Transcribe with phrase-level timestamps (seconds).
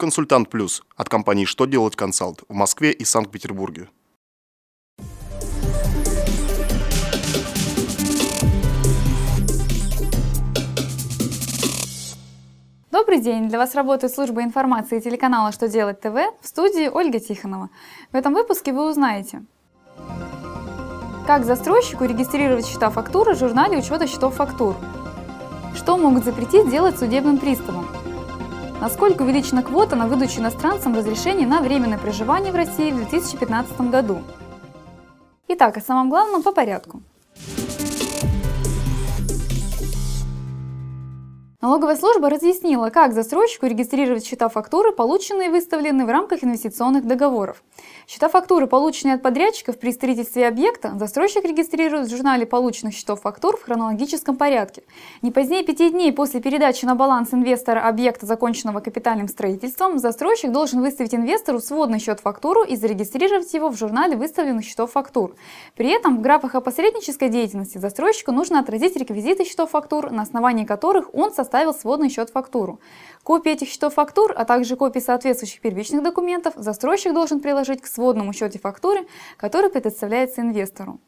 [0.00, 3.88] Консультант Плюс от компании «Что делать консалт» в Москве и Санкт-Петербурге.
[12.92, 13.48] Добрый день!
[13.48, 17.68] Для вас работает служба информации телеканала «Что делать ТВ» в студии Ольга Тихонова.
[18.12, 19.42] В этом выпуске вы узнаете,
[21.26, 24.76] как застройщику регистрировать счета фактуры в журнале учета счетов фактур,
[25.74, 27.88] что могут запретить делать судебным приставом,
[28.80, 34.22] насколько увеличена квота на выдачу иностранцам разрешений на временное проживание в России в 2015 году.
[35.48, 37.02] Итак, о самом главном по порядку.
[41.60, 47.64] Налоговая служба разъяснила, как застройщику регистрировать счета фактуры, полученные и выставленные в рамках инвестиционных договоров.
[48.06, 53.56] Счета фактуры, полученные от подрядчиков при строительстве объекта, застройщик регистрирует в журнале полученных счетов фактур
[53.56, 54.84] в хронологическом порядке.
[55.20, 60.80] Не позднее пяти дней после передачи на баланс инвестора объекта, законченного капитальным строительством, застройщик должен
[60.80, 65.34] выставить инвестору сводный счет фактуру и зарегистрировать его в журнале выставленных счетов фактур.
[65.74, 70.64] При этом в графах о посреднической деятельности застройщику нужно отразить реквизиты счетов фактур, на основании
[70.64, 72.78] которых он со составил сводный счет фактуру.
[73.22, 78.34] Копии этих счетов фактур, а также копии соответствующих первичных документов застройщик должен приложить к сводному
[78.34, 79.06] счете фактуры,
[79.38, 81.00] который предоставляется инвестору.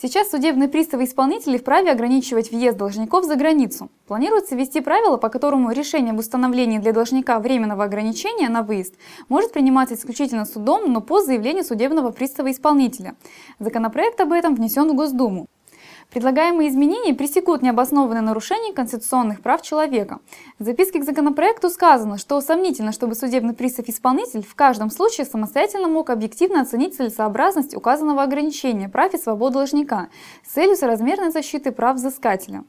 [0.00, 3.90] Сейчас судебные приставы-исполнители вправе ограничивать въезд должников за границу.
[4.06, 8.94] Планируется ввести правило, по которому решение об установлении для должника временного ограничения на выезд
[9.28, 13.16] может приниматься исключительно судом, но по заявлению судебного пристава-исполнителя.
[13.58, 15.47] Законопроект об этом внесен в Госдуму.
[16.10, 20.20] Предлагаемые изменения пресекут необоснованное нарушение конституционных прав человека.
[20.58, 26.08] В записке к законопроекту сказано, что сомнительно, чтобы судебный пристав-исполнитель в каждом случае самостоятельно мог
[26.08, 30.08] объективно оценить целесообразность указанного ограничения прав и свобод должника
[30.46, 32.64] с целью соразмерной защиты прав взыскателя.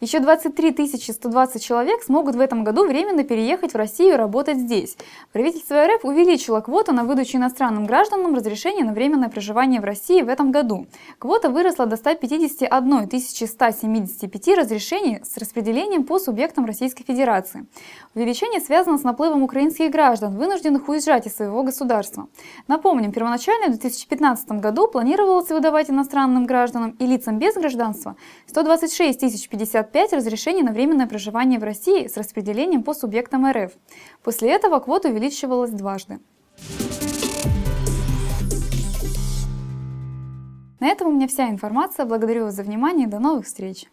[0.00, 4.96] Еще 23 120 человек смогут в этом году временно переехать в Россию и работать здесь.
[5.30, 10.30] Правительство РФ увеличило квоту на выдачу иностранным гражданам разрешения на временное проживание в России в
[10.30, 10.86] этом году.
[11.18, 17.66] Квота выросла до 151 175 разрешений с распределением по субъектам Российской Федерации.
[18.14, 22.28] Увеличение связано с наплывом украинских граждан, вынужденных уезжать из своего государства.
[22.68, 29.89] Напомним, первоначально в 2015 году планировалось выдавать иностранным гражданам и лицам без гражданства 126 050
[29.92, 33.72] 5 разрешений на временное проживание в России с распределением по субъектам РФ.
[34.22, 36.20] После этого квота увеличивалась дважды.
[40.80, 42.06] На этом у меня вся информация.
[42.06, 43.86] Благодарю вас за внимание и до новых встреч!